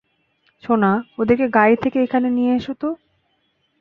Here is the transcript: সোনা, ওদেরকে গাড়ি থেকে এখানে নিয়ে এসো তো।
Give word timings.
সোনা, 0.63 0.91
ওদেরকে 1.17 1.45
গাড়ি 1.49 1.75
থেকে 1.75 1.97
এখানে 2.03 2.27
নিয়ে 2.29 2.51
এসো 2.55 2.73
তো। 2.81 2.89